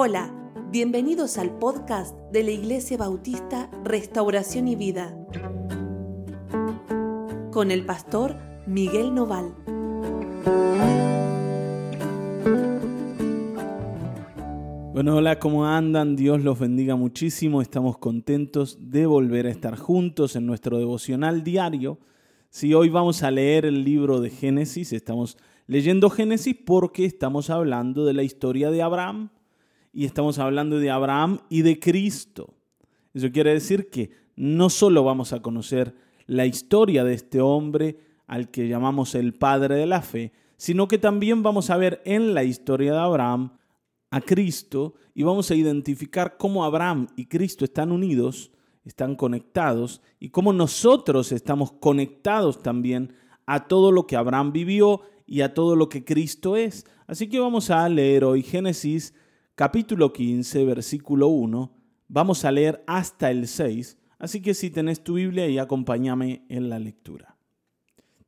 [0.00, 0.32] Hola,
[0.70, 5.12] bienvenidos al podcast de la Iglesia Bautista Restauración y Vida
[7.50, 8.36] con el pastor
[8.68, 9.52] Miguel Noval.
[14.92, 16.14] Bueno, hola, ¿cómo andan?
[16.14, 17.60] Dios los bendiga muchísimo.
[17.60, 21.98] Estamos contentos de volver a estar juntos en nuestro devocional diario.
[22.50, 25.36] Si hoy vamos a leer el libro de Génesis, estamos
[25.66, 29.30] leyendo Génesis porque estamos hablando de la historia de Abraham
[29.98, 32.54] y estamos hablando de Abraham y de Cristo.
[33.14, 35.92] Eso quiere decir que no solo vamos a conocer
[36.28, 37.98] la historia de este hombre
[38.28, 42.32] al que llamamos el padre de la fe, sino que también vamos a ver en
[42.32, 43.58] la historia de Abraham
[44.12, 48.52] a Cristo y vamos a identificar cómo Abraham y Cristo están unidos,
[48.84, 53.14] están conectados y cómo nosotros estamos conectados también
[53.46, 56.86] a todo lo que Abraham vivió y a todo lo que Cristo es.
[57.08, 59.12] Así que vamos a leer hoy Génesis
[59.58, 61.72] capítulo 15, versículo 1.
[62.06, 63.98] Vamos a leer hasta el 6.
[64.20, 67.36] Así que si tenés tu Biblia y acompáñame en la lectura.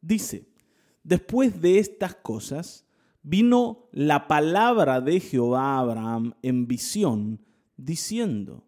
[0.00, 0.48] Dice,
[1.04, 2.84] después de estas cosas,
[3.22, 7.40] vino la palabra de Jehová a Abraham en visión,
[7.76, 8.64] diciendo,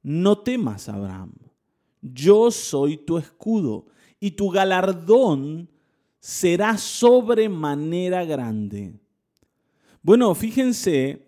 [0.00, 1.32] no temas, Abraham,
[2.00, 3.86] yo soy tu escudo,
[4.20, 5.68] y tu galardón
[6.20, 9.00] será sobremanera grande.
[10.00, 11.27] Bueno, fíjense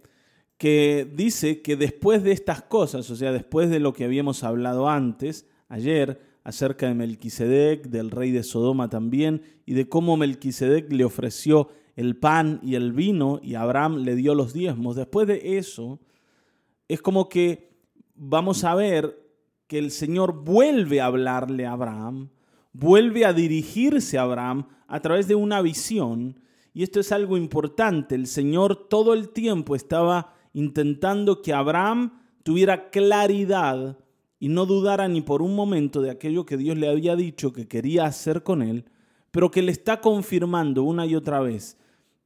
[0.60, 4.90] que dice que después de estas cosas, o sea, después de lo que habíamos hablado
[4.90, 11.06] antes, ayer, acerca de Melquisedec, del rey de Sodoma también, y de cómo Melquisedec le
[11.06, 14.96] ofreció el pan y el vino y Abraham le dio los diezmos.
[14.96, 15.98] Después de eso,
[16.88, 17.70] es como que
[18.14, 19.18] vamos a ver
[19.66, 22.28] que el Señor vuelve a hablarle a Abraham,
[22.74, 26.38] vuelve a dirigirse a Abraham a través de una visión.
[26.74, 28.14] Y esto es algo importante.
[28.14, 33.98] El Señor todo el tiempo estaba intentando que Abraham tuviera claridad
[34.38, 37.68] y no dudara ni por un momento de aquello que Dios le había dicho que
[37.68, 38.86] quería hacer con él,
[39.30, 41.76] pero que le está confirmando una y otra vez.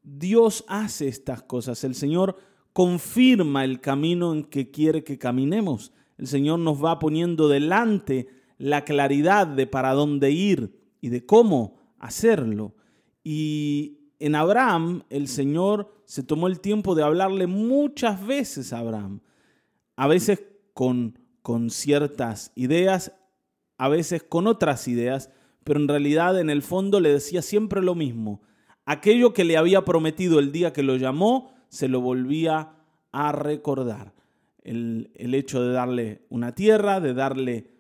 [0.03, 1.83] Dios hace estas cosas.
[1.83, 2.37] El Señor
[2.73, 5.93] confirma el camino en que quiere que caminemos.
[6.19, 8.29] El Señor nos va poniendo delante
[8.59, 12.75] la claridad de para dónde ir y de cómo hacerlo.
[13.25, 19.21] Y en Abraham el Señor se tomó el tiempo de hablarle muchas veces a Abraham,
[19.97, 20.43] a veces
[20.73, 23.13] con, con ciertas ideas,
[23.79, 25.31] a veces con otras ideas,
[25.65, 28.43] pero en realidad en el fondo le decía siempre lo mismo.
[28.85, 32.73] Aquello que le había prometido el día que lo llamó, se lo volvía
[33.13, 34.13] a recordar.
[34.63, 37.71] El, el hecho de darle una tierra, de darle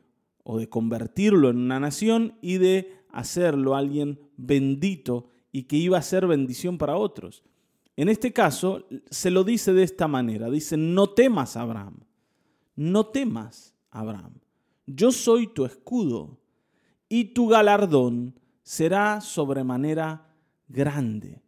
[0.42, 6.02] o de convertirlo en una nación y de hacerlo alguien bendito y que iba a
[6.02, 7.42] ser bendición para otros.
[7.96, 12.00] En este caso se lo dice de esta manera, dice, no temas Abraham,
[12.74, 14.34] no temas Abraham,
[14.86, 16.40] yo soy tu escudo
[17.08, 20.26] y tu galardón será sobremanera
[20.68, 21.42] grande.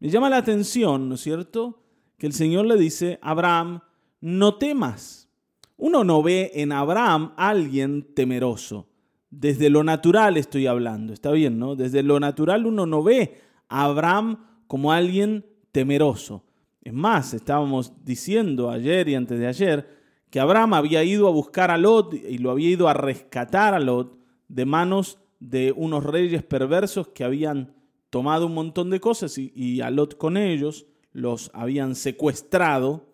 [0.00, 1.80] Me llama la atención, ¿no es cierto?,
[2.18, 3.80] que el Señor le dice, Abraham,
[4.20, 5.28] no temas.
[5.76, 8.88] Uno no ve en Abraham a alguien temeroso.
[9.30, 11.74] Desde lo natural estoy hablando, está bien, ¿no?
[11.74, 16.44] Desde lo natural uno no ve a Abraham como alguien temeroso.
[16.82, 19.88] Es más, estábamos diciendo ayer y antes de ayer
[20.30, 23.80] que Abraham había ido a buscar a Lot y lo había ido a rescatar a
[23.80, 27.74] Lot de manos de unos reyes perversos que habían
[28.08, 33.08] tomado un montón de cosas y, a Lot con ellos los habían secuestrado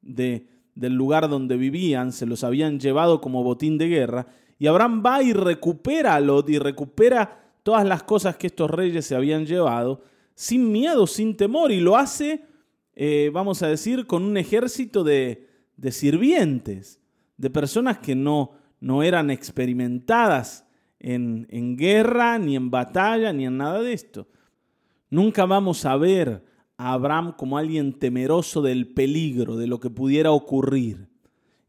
[0.00, 4.26] de, del lugar donde vivían, se los habían llevado como botín de guerra
[4.58, 9.04] y Abraham va y recupera a Lot y recupera todas las cosas que estos reyes
[9.04, 10.00] se habían llevado
[10.36, 12.44] sin miedo, sin temor, y lo hace,
[12.94, 17.00] eh, vamos a decir, con un ejército de, de sirvientes,
[17.38, 20.68] de personas que no, no eran experimentadas
[21.00, 24.28] en, en guerra, ni en batalla, ni en nada de esto.
[25.08, 26.44] Nunca vamos a ver
[26.76, 31.08] a Abraham como alguien temeroso del peligro, de lo que pudiera ocurrir.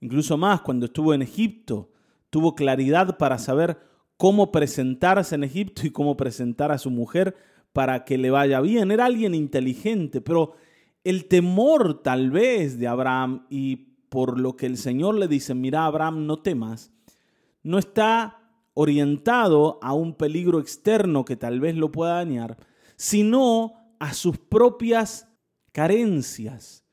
[0.01, 1.89] Incluso más, cuando estuvo en Egipto,
[2.29, 3.77] tuvo claridad para saber
[4.17, 7.35] cómo presentarse en Egipto y cómo presentar a su mujer
[7.73, 8.91] para que le vaya bien.
[8.91, 10.53] Era alguien inteligente, pero
[11.03, 13.75] el temor tal vez de Abraham y
[14.09, 16.91] por lo que el Señor le dice, mira Abraham, no temas,
[17.63, 22.57] no está orientado a un peligro externo que tal vez lo pueda dañar,
[22.95, 25.27] sino a sus propias
[25.71, 26.85] carencias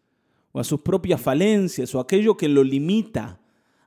[0.52, 3.40] o a sus propias falencias o aquello que lo limita.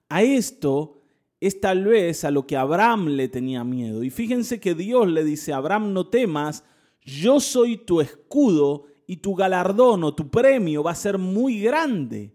[0.10, 1.02] A esto
[1.40, 4.04] es tal vez a lo que Abraham le tenía miedo.
[4.04, 6.64] Y fíjense que Dios le dice, Abraham, no temas,
[7.08, 12.34] yo soy tu escudo y tu galardón o tu premio va a ser muy grande.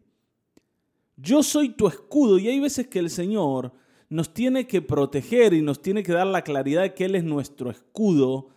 [1.16, 3.72] yo soy tu escudo y hay veces que el Señor
[4.08, 7.22] nos tiene que proteger y nos tiene que dar la claridad de que Él es
[7.22, 8.48] nuestro escudo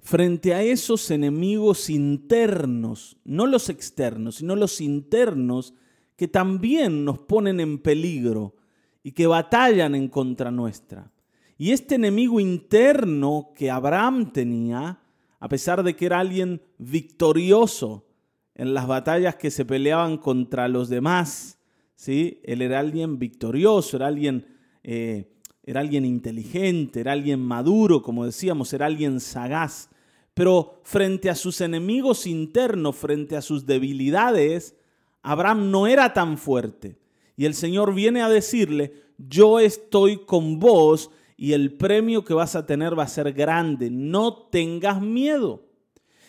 [0.00, 5.72] frente a esos enemigos internos, no los externos, sino los internos
[6.16, 8.56] que también nos ponen en peligro
[9.02, 11.10] y que batallan en contra nuestra.
[11.56, 15.00] Y este enemigo interno que Abraham tenía,
[15.40, 18.06] a pesar de que era alguien victorioso
[18.54, 21.58] en las batallas que se peleaban contra los demás,
[21.96, 22.40] ¿sí?
[22.44, 24.46] él era alguien victorioso, era alguien,
[24.82, 25.32] eh,
[25.64, 29.90] era alguien inteligente, era alguien maduro, como decíamos, era alguien sagaz.
[30.34, 34.76] Pero frente a sus enemigos internos, frente a sus debilidades,
[35.22, 36.98] Abraham no era tan fuerte.
[37.36, 42.54] Y el Señor viene a decirle, yo estoy con vos y el premio que vas
[42.56, 43.90] a tener va a ser grande.
[43.90, 45.66] No tengas miedo.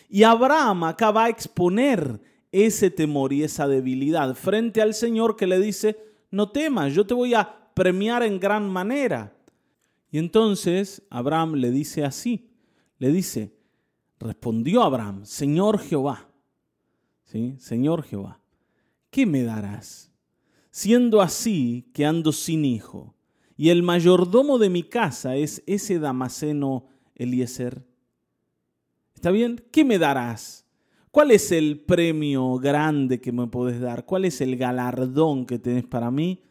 [0.08, 2.20] Y Abraham acá va a exponer
[2.52, 5.98] ese temor y esa debilidad frente al Señor que le dice,
[6.30, 9.36] no temas, yo te voy a premiar en gran manera.
[10.10, 12.50] Y entonces Abraham le dice así,
[12.98, 13.54] le dice,
[14.18, 16.30] respondió Abraham, Señor Jehová,
[17.24, 17.56] ¿sí?
[17.58, 18.40] Señor Jehová,
[19.10, 20.12] ¿qué me darás?
[20.70, 23.15] Siendo así que ando sin hijo,
[23.56, 27.84] y el mayordomo de mi casa es ese Damaseno Eliezer.
[29.14, 29.62] ¿Está bien?
[29.70, 30.66] ¿Qué me darás?
[31.10, 34.04] ¿Cuál es el premio grande que me puedes dar?
[34.04, 36.42] ¿Cuál es el galardón que tenés para mí?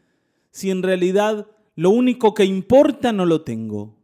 [0.50, 3.96] Si en realidad lo único que importa no lo tengo.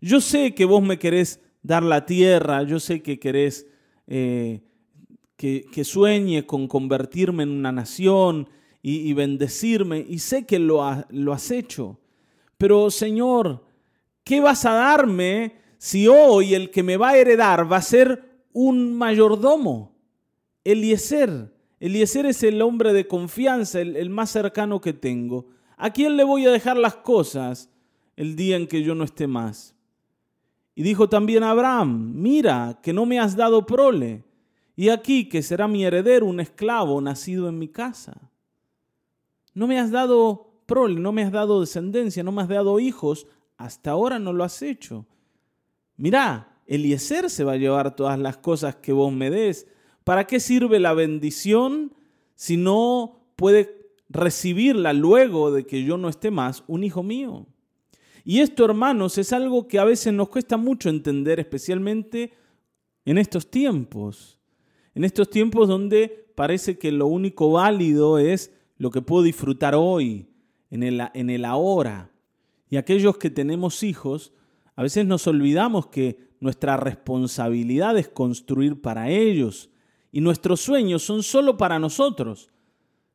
[0.00, 3.66] Yo sé que vos me querés dar la tierra, yo sé que querés
[4.06, 4.62] eh,
[5.36, 8.48] que, sueñe con convertirme en una nación
[8.80, 11.98] y, bendecirme, y sé que lo, has hecho.
[12.56, 13.64] Pero Señor,
[14.24, 18.42] ¿qué vas a darme si hoy el que me va a heredar va a ser
[18.52, 19.94] un mayordomo?
[20.64, 21.52] Eliezer.
[21.80, 25.46] Eliezer es el hombre de confianza, el, más cercano que tengo.
[25.76, 27.70] ¿A quién le voy a dejar las cosas
[28.16, 29.74] el día en que yo no esté más?
[30.74, 34.24] Y dijo también Abraham, mira, que no me has dado prole,
[34.76, 38.27] y aquí que será mi heredero un esclavo nacido en mi casa.
[39.54, 43.26] No me has dado prole, no me has dado descendencia, no me has dado hijos,
[43.56, 45.06] hasta ahora no lo has hecho.
[45.96, 49.66] Mirá, Eliezer se va a llevar todas las cosas que vos me des.
[50.04, 51.94] ¿Para qué sirve la bendición
[52.34, 57.46] si no puede recibirla luego de que yo no esté más un hijo mío?
[58.24, 62.32] Y esto, hermanos, es algo que a veces nos cuesta mucho entender, especialmente
[63.06, 64.38] en estos tiempos.
[64.94, 70.28] En estos tiempos donde parece que lo único válido es lo que puedo disfrutar hoy,
[70.70, 72.10] en el, en el ahora.
[72.70, 74.32] Y aquellos que tenemos hijos,
[74.76, 79.70] a veces nos olvidamos que nuestra responsabilidad es construir para ellos
[80.12, 82.50] y nuestros sueños son solo para nosotros.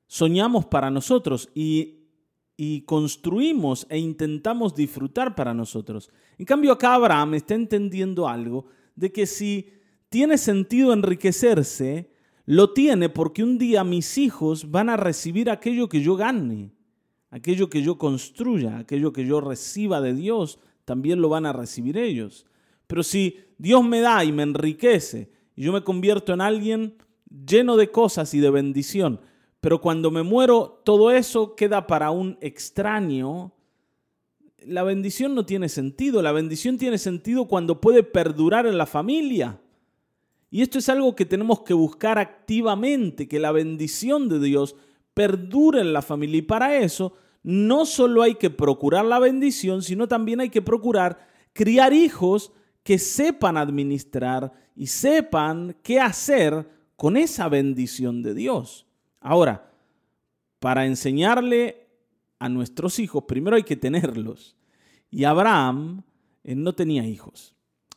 [0.08, 2.10] Soñamos para nosotros y,
[2.58, 6.12] y construimos e intentamos disfrutar para nosotros.
[6.38, 8.66] En cambio acá Abraham está entendiendo algo
[8.96, 9.70] de que si
[10.10, 12.13] tiene sentido enriquecerse,
[12.46, 16.72] lo tiene porque un día mis hijos van a recibir aquello que yo gane
[17.34, 21.98] aquello que yo construya, aquello que yo reciba de Dios, también lo van a recibir
[21.98, 22.46] ellos.
[22.86, 26.94] Pero si Dios me da y me enriquece y yo me convierto en alguien
[27.28, 29.20] lleno de cosas y de bendición,
[29.62, 33.52] pero cuando me muero todo eso queda para un extraño,
[34.60, 36.22] la bendición no tiene sentido.
[36.22, 39.60] La bendición tiene sentido cuando puede perdurar en la familia.
[40.54, 44.76] Y esto es algo que tenemos que buscar activamente, que la bendición de Dios
[45.16, 46.38] perdure en la familia.
[46.38, 51.28] Y para eso no solo hay que procurar la bendición, sino también hay que procurar
[51.54, 52.52] criar hijos
[52.84, 58.86] que sepan administrar y sepan qué hacer con esa bendición de Dios.
[59.22, 59.72] Ahora,
[60.60, 61.88] para enseñarle
[62.38, 64.56] a nuestros hijos, primero hay que tenerlos.
[65.10, 66.04] Y Abraham
[66.44, 67.56] no tenía hijos.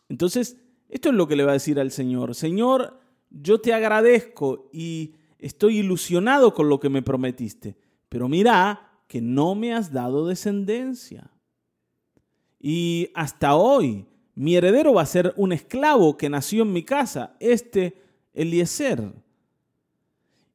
[0.08, 0.56] Entonces,
[0.88, 2.34] esto es lo que le va a decir al Señor.
[2.34, 3.00] Señor,
[3.30, 7.76] yo te agradezco y estoy ilusionado con lo que me prometiste,
[8.08, 11.30] pero mira que no me has dado descendencia.
[12.60, 17.36] Y hasta hoy mi heredero va a ser un esclavo que nació en mi casa,
[17.40, 18.02] este
[18.34, 19.12] Eliezer.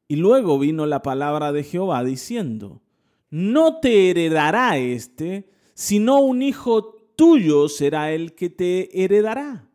[0.07, 2.81] Y luego vino la palabra de Jehová diciendo,
[3.29, 9.70] no te heredará este, sino un hijo tuyo será el que te heredará.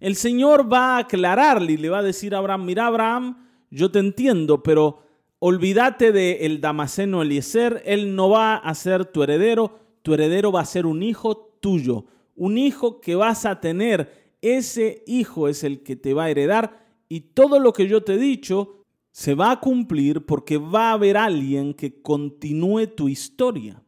[0.00, 3.90] El Señor va a aclararle y le va a decir a Abraham, mira Abraham, yo
[3.90, 5.02] te entiendo, pero
[5.38, 10.62] olvídate de el Damaseno Eliezer, él no va a ser tu heredero, tu heredero va
[10.62, 15.82] a ser un hijo tuyo, un hijo que vas a tener, ese hijo es el
[15.82, 19.50] que te va a heredar y todo lo que yo te he dicho, se va
[19.50, 23.82] a cumplir porque va a haber alguien que continúe tu historia.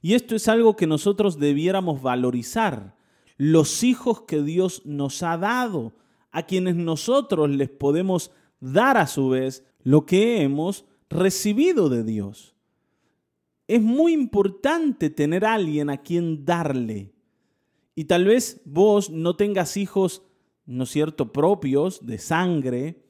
[0.00, 2.96] Y esto es algo que nosotros debiéramos valorizar.
[3.36, 5.94] Los hijos que Dios nos ha dado,
[6.30, 12.56] a quienes nosotros les podemos dar a su vez lo que hemos recibido de Dios.
[13.68, 17.12] Es muy importante tener a alguien a quien darle.
[17.94, 20.22] Y tal vez vos no tengas hijos,
[20.64, 23.04] ¿no es cierto?, propios de sangre,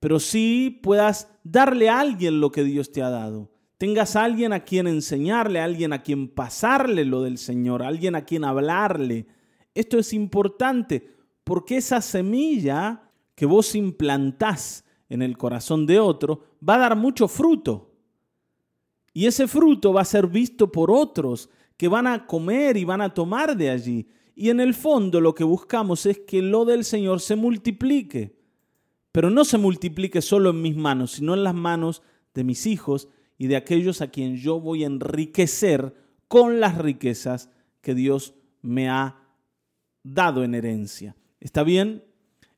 [0.00, 3.50] pero sí puedas darle a alguien lo que Dios te ha dado.
[3.78, 7.88] Tengas a alguien a quien enseñarle, a alguien a quien pasarle lo del Señor, a
[7.88, 9.26] alguien a quien hablarle.
[9.74, 16.76] Esto es importante porque esa semilla que vos implantás en el corazón de otro va
[16.76, 17.90] a dar mucho fruto.
[19.12, 23.00] Y ese fruto va a ser visto por otros que van a comer y van
[23.00, 24.08] a tomar de allí.
[24.34, 28.38] Y en el fondo lo que buscamos es que lo del Señor se multiplique.
[29.10, 32.02] Pero no se multiplique solo en mis manos, sino en las manos
[32.32, 35.94] de mis hijos y de aquellos a quien yo voy a enriquecer
[36.28, 37.50] con las riquezas
[37.82, 39.21] que Dios me ha
[40.02, 41.16] dado en herencia.
[41.40, 42.04] ¿Está bien?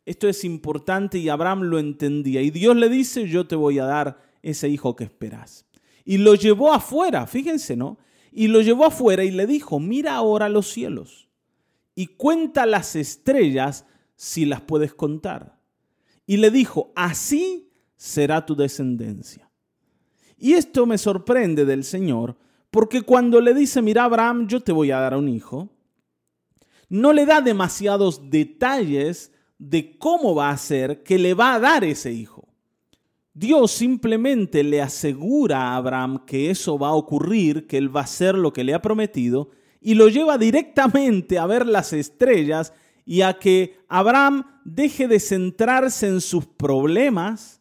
[0.07, 2.43] Esto es importante y Abraham lo entendía.
[2.43, 5.67] Y Dios le dice, yo te voy a dar ese hijo que esperas.
[6.05, 7.99] Y lo llevó afuera, fíjense, ¿no?
[8.31, 11.29] Y lo llevó afuera y le dijo, mira ahora los cielos
[11.95, 13.87] y cuenta las estrellas
[14.17, 15.59] si las puedes contar.
[16.27, 19.51] Y le dijo, así será tu descendencia.
[20.37, 22.37] Y esto me sorprende del Señor,
[22.71, 25.71] porque cuando le dice, mira Abraham, yo te voy a dar un hijo,
[26.89, 31.85] no le da demasiados detalles de cómo va a ser que le va a dar
[31.85, 32.49] ese hijo.
[33.33, 38.05] Dios simplemente le asegura a Abraham que eso va a ocurrir, que él va a
[38.05, 39.51] hacer lo que le ha prometido,
[39.81, 42.73] y lo lleva directamente a ver las estrellas
[43.05, 47.61] y a que Abraham deje de centrarse en sus problemas,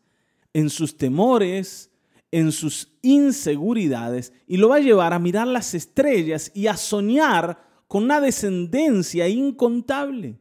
[0.54, 1.92] en sus temores,
[2.32, 7.73] en sus inseguridades, y lo va a llevar a mirar las estrellas y a soñar
[7.94, 10.40] con una descendencia incontable.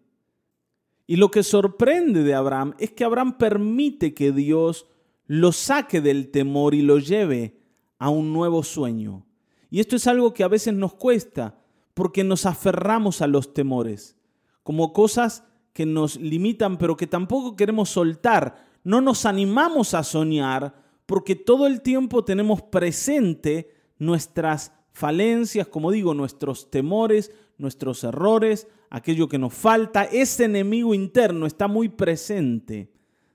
[1.07, 4.87] Y lo que sorprende de Abraham es que Abraham permite que Dios
[5.27, 7.61] lo saque del temor y lo lleve
[7.99, 9.27] a un nuevo sueño.
[9.69, 11.59] Y esto es algo que a veces nos cuesta
[11.93, 14.17] porque nos aferramos a los temores
[14.63, 15.45] como cosas
[15.75, 18.65] que nos limitan pero que tampoco queremos soltar.
[18.83, 26.15] No nos animamos a soñar porque todo el tiempo tenemos presente nuestras falencias, como digo,
[26.15, 32.91] nuestros temores, nuestros errores, aquello que nos falta, ese enemigo interno está muy presente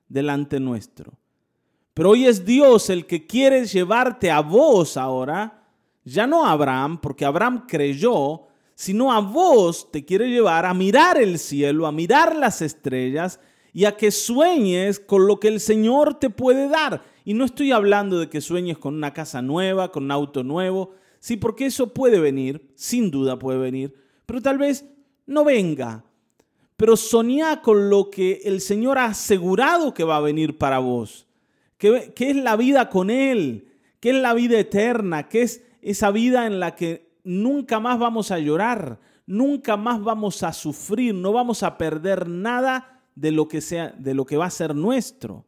[0.08, 1.14] delante nuestro.
[1.94, 5.64] Pero hoy es Dios el que quiere llevarte a vos ahora,
[6.06, 8.44] ya no a Abraham, porque Abraham creyó,
[8.76, 13.40] sino a vos te quiere llevar a mirar el cielo, a mirar las estrellas
[13.74, 17.04] y a que sueñes con lo que el Señor te puede dar.
[17.26, 20.92] Y no estoy hablando de que sueñes con una casa nueva, con un auto nuevo,
[21.20, 23.94] sí, porque eso puede venir, sin duda puede venir,
[24.26, 24.86] pero tal vez
[25.26, 26.04] no venga.
[26.76, 31.28] Pero soñá con lo que el Señor ha asegurado que va a venir para vos,
[31.78, 33.68] que, que es la vida con Él,
[34.00, 38.32] que es la vida eterna, que es esa vida en la que nunca más vamos
[38.32, 43.62] a llorar, nunca más vamos a sufrir, no vamos a perder nada de lo que
[43.62, 45.46] sea, de lo que va a ser nuestro.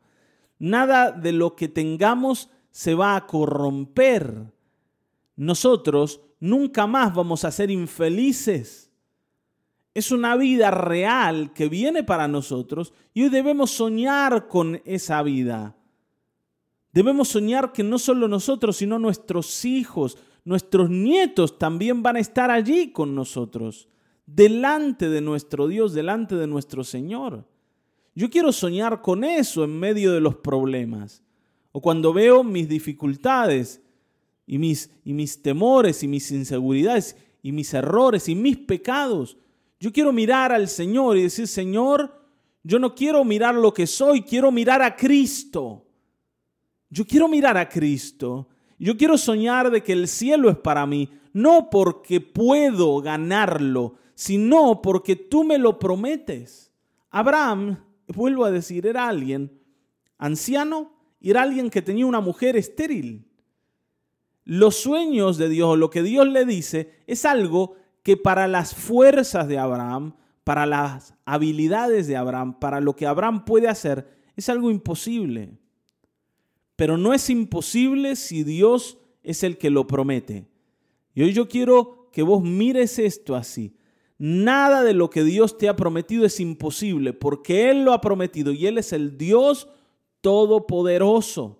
[0.58, 4.52] Nada de lo que tengamos se va a corromper.
[5.40, 8.92] Nosotros nunca más vamos a ser infelices.
[9.94, 15.78] Es una vida real que viene para nosotros y hoy debemos soñar con esa vida.
[16.92, 22.52] Debemos soñar que no solo nosotros, sino nuestros hijos, nuestros nietos también van a estar
[22.52, 23.88] allí con nosotros,
[24.26, 27.48] delante de nuestro Dios, delante de nuestro Señor.
[28.14, 31.24] Yo quiero soñar con eso en medio de los problemas.
[31.72, 33.82] O cuando veo mis dificultades,
[34.50, 39.38] y mis, y mis temores y mis inseguridades y mis errores y mis pecados.
[39.80, 42.20] Yo quiero mirar al Señor y decir, Señor,
[42.64, 45.86] yo no quiero mirar lo que soy, quiero mirar a Cristo.
[46.90, 48.48] Yo quiero mirar a Cristo.
[48.80, 54.82] Yo quiero soñar de que el cielo es para mí, no porque puedo ganarlo, sino
[54.82, 56.72] porque tú me lo prometes.
[57.12, 57.78] Abraham,
[58.08, 59.62] vuelvo a decir, era alguien
[60.18, 63.29] anciano y era alguien que tenía una mujer estéril
[64.46, 69.48] los sueños de Dios, lo que Dios le dice, es algo que para las fuerzas
[69.48, 74.72] de Abraham, para las habilidades de Abraham, para lo que Abraham puede hacer, es algo
[74.72, 75.60] imposible.
[76.76, 80.48] Pero no es imposible si Dios es el que lo promete.
[81.14, 83.76] Y hoy yo quiero que vos mires esto así.
[84.18, 88.52] Nada de lo que Dios te ha prometido es imposible, porque Él lo ha prometido
[88.52, 89.70] y Él es el Dios
[90.22, 91.59] todopoderoso.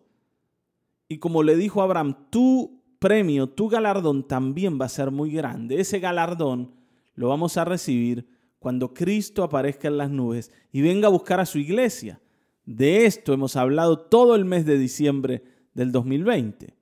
[1.12, 5.82] Y como le dijo Abraham, tu premio, tu galardón también va a ser muy grande.
[5.82, 6.72] Ese galardón
[7.16, 11.48] lo vamos a recibir cuando Cristo aparezca en las nubes y venga a buscar a
[11.48, 12.22] su iglesia.
[12.64, 16.76] De esto hemos hablado todo el mes de diciembre del 2020.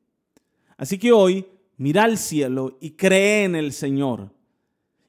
[0.75, 1.45] Así que hoy
[1.77, 4.33] mira al cielo y cree en el Señor.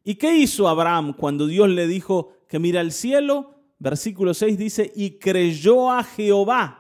[0.05, 3.57] ¿Y qué hizo Abraham cuando Dios le dijo que mira al cielo?
[3.81, 6.78] Versículo 6 dice, y creyó a Jehová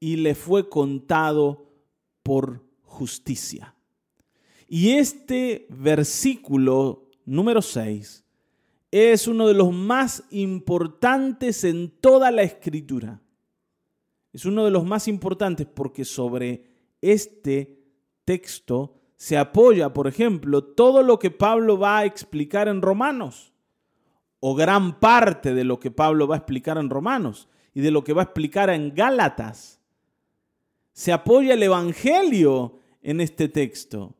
[0.00, 1.70] y le fue contado
[2.22, 3.76] por justicia.
[4.66, 8.24] Y este versículo número 6
[8.90, 13.20] es uno de los más importantes en toda la escritura.
[14.32, 16.64] Es uno de los más importantes porque sobre
[17.00, 17.78] este
[18.24, 23.52] texto se apoya, por ejemplo, todo lo que Pablo va a explicar en Romanos,
[24.40, 28.02] o gran parte de lo que Pablo va a explicar en Romanos y de lo
[28.02, 29.79] que va a explicar en Gálatas.
[31.00, 34.16] Se apoya el Evangelio en este texto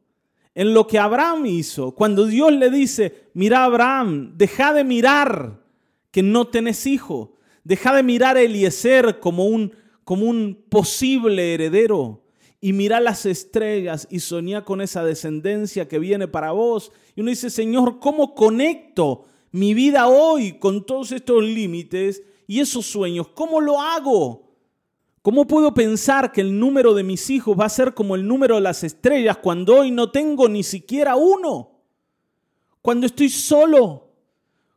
[0.54, 1.90] en lo que Abraham hizo.
[1.90, 5.62] Cuando Dios le dice, mira Abraham, deja de mirar
[6.10, 12.22] que no tenés hijo, deja de mirar a Eliezer como un, como un posible heredero
[12.62, 16.92] y mira las estrellas y soñá con esa descendencia que viene para vos.
[17.14, 22.87] Y uno dice, Señor, ¿cómo conecto mi vida hoy con todos estos límites y esos
[22.87, 23.28] sueños?
[23.34, 24.50] ¿Cómo lo hago?
[25.23, 28.55] ¿Cómo puedo pensar que el número de mis hijos va a ser como el número
[28.55, 31.83] de las estrellas cuando hoy no tengo ni siquiera uno?
[32.81, 34.15] Cuando estoy solo,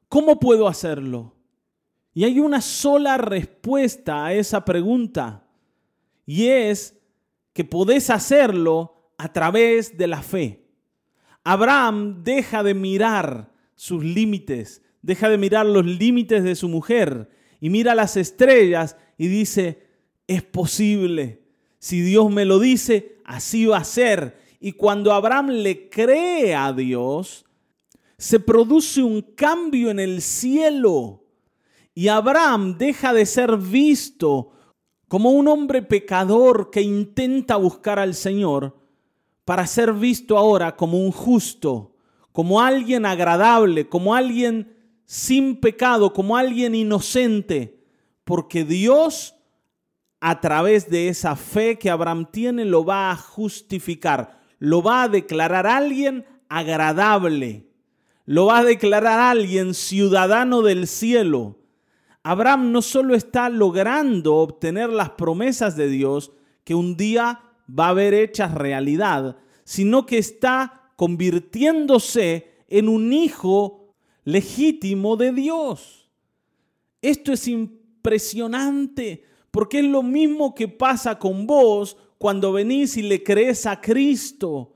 [0.09, 1.33] ¿cómo puedo hacerlo?
[2.13, 5.47] Y hay una sola respuesta a esa pregunta,
[6.25, 6.99] y es
[7.53, 10.67] que podés hacerlo a través de la fe.
[11.43, 17.69] Abraham deja de mirar sus límites, deja de mirar los límites de su mujer y
[17.69, 19.82] mira las estrellas y dice,
[20.27, 21.43] es posible.
[21.79, 24.37] Si Dios me lo dice, así va a ser.
[24.59, 27.45] Y cuando Abraham le cree a Dios,
[28.17, 31.25] se produce un cambio en el cielo.
[31.93, 34.51] Y Abraham deja de ser visto
[35.07, 38.77] como un hombre pecador que intenta buscar al Señor
[39.45, 41.95] para ser visto ahora como un justo,
[42.31, 44.73] como alguien agradable, como alguien
[45.05, 47.83] sin pecado, como alguien inocente,
[48.23, 49.35] porque Dios
[50.25, 55.09] a través de esa fe que Abraham tiene, lo va a justificar, lo va a
[55.09, 57.67] declarar alguien agradable,
[58.25, 61.59] lo va a declarar alguien ciudadano del cielo.
[62.23, 66.31] Abraham no solo está logrando obtener las promesas de Dios
[66.63, 73.93] que un día va a ver hechas realidad, sino que está convirtiéndose en un hijo
[74.23, 76.09] legítimo de Dios.
[77.01, 83.21] Esto es impresionante porque es lo mismo que pasa con vos cuando venís y le
[83.21, 84.73] crees a Cristo.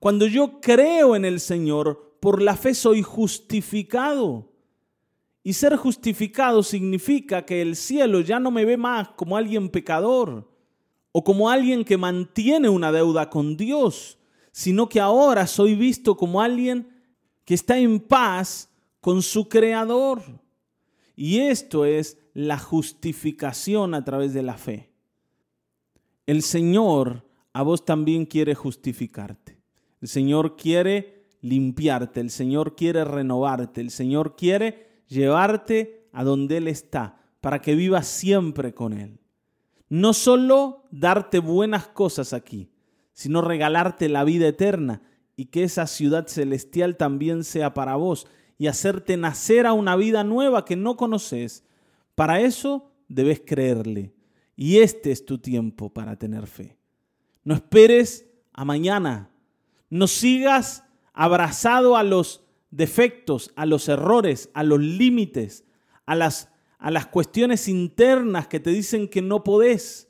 [0.00, 4.50] Cuando yo creo en el Señor, por la fe soy justificado.
[5.42, 10.50] Y ser justificado significa que el cielo ya no me ve más como alguien pecador
[11.12, 14.16] o como alguien que mantiene una deuda con Dios,
[14.52, 16.88] sino que ahora soy visto como alguien
[17.44, 18.70] que está en paz
[19.02, 20.22] con su Creador.
[21.14, 24.90] Y esto es la justificación a través de la fe.
[26.26, 29.58] El Señor a vos también quiere justificarte.
[30.00, 36.68] El Señor quiere limpiarte, el Señor quiere renovarte, el Señor quiere llevarte a donde Él
[36.68, 39.20] está, para que vivas siempre con Él.
[39.88, 42.70] No solo darte buenas cosas aquí,
[43.12, 45.02] sino regalarte la vida eterna
[45.36, 48.26] y que esa ciudad celestial también sea para vos
[48.58, 51.64] y hacerte nacer a una vida nueva que no conoces
[52.14, 54.12] para eso debes creerle.
[54.56, 56.78] Y este es tu tiempo para tener fe.
[57.42, 59.30] No esperes a mañana.
[59.90, 65.64] No sigas abrazado a los defectos, a los errores, a los límites,
[66.06, 70.08] a las, a las cuestiones internas que te dicen que no podés.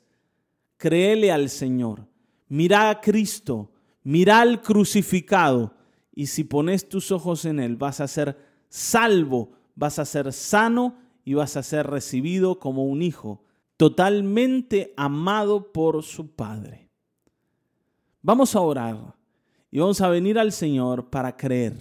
[0.77, 2.07] Créele al Señor.
[2.47, 3.71] Mira a Cristo.
[4.03, 5.75] Mira al crucificado.
[6.13, 8.37] Y si pones tus ojos en Él, vas a ser
[8.69, 13.43] salvo, vas a ser sano y vas a ser recibido como un hijo,
[13.75, 16.87] totalmente amado por su Padre.
[18.21, 19.15] Vamos a orar
[19.71, 21.73] y vamos a venir al Señor para creer.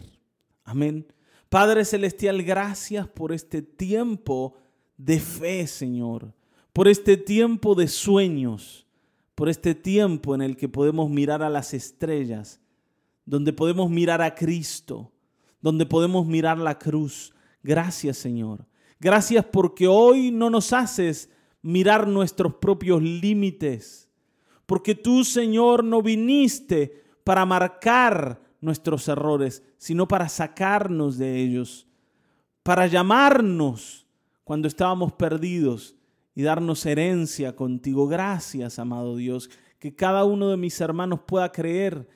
[0.64, 1.06] Amén.
[1.50, 4.56] Padre Celestial, gracias por este tiempo
[4.96, 6.32] de fe, Señor,
[6.72, 8.86] por este tiempo de sueños,
[9.34, 12.60] por este tiempo en el que podemos mirar a las estrellas,
[13.26, 15.12] donde podemos mirar a Cristo,
[15.60, 17.32] donde podemos mirar la cruz.
[17.62, 18.66] Gracias, Señor.
[19.00, 21.30] Gracias porque hoy no nos haces
[21.62, 24.10] mirar nuestros propios límites,
[24.66, 31.86] porque tú, Señor, no viniste para marcar nuestros errores, sino para sacarnos de ellos,
[32.62, 34.06] para llamarnos
[34.44, 35.96] cuando estábamos perdidos
[36.34, 38.08] y darnos herencia contigo.
[38.08, 42.08] Gracias, amado Dios, que cada uno de mis hermanos pueda creer.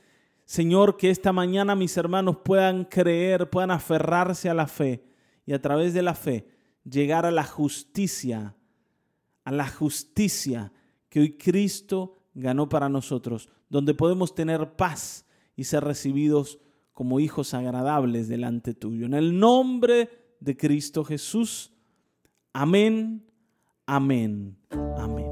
[0.44, 5.04] Señor, que esta mañana mis hermanos puedan creer, puedan aferrarse a la fe
[5.44, 6.57] y a través de la fe
[6.90, 8.56] llegar a la justicia,
[9.44, 10.72] a la justicia
[11.08, 16.58] que hoy Cristo ganó para nosotros, donde podemos tener paz y ser recibidos
[16.92, 19.06] como hijos agradables delante tuyo.
[19.06, 21.72] En el nombre de Cristo Jesús.
[22.52, 23.24] Amén,
[23.86, 24.56] amén,
[24.96, 25.26] amén.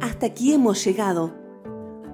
[0.00, 1.47] Hasta aquí hemos llegado.